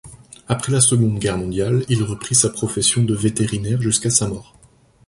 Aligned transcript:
Après 0.47 0.71
la 0.71 0.81
Seconde 0.81 1.19
Guerre 1.19 1.37
mondiale, 1.37 1.85
il 1.87 2.01
reprit 2.01 2.33
sa 2.33 2.49
profession 2.49 3.03
de 3.03 3.13
vétérinaire 3.13 3.83
jusqu’à 3.83 4.09
sa 4.09 4.27
mort. 4.27 4.55